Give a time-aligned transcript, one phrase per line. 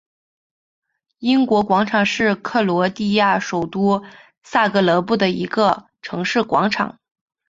[1.19, 4.03] 英国广场是克罗地亚首都
[4.41, 6.97] 萨格勒布的一个城市广场。